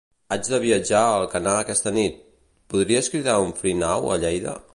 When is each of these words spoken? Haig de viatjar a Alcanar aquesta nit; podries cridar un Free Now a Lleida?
Haig 0.35 0.47
de 0.53 0.59
viatjar 0.63 1.01
a 1.09 1.11
Alcanar 1.17 1.53
aquesta 1.59 1.93
nit; 1.99 2.17
podries 2.75 3.11
cridar 3.17 3.41
un 3.45 3.57
Free 3.61 3.79
Now 3.85 4.13
a 4.17 4.21
Lleida? 4.27 4.61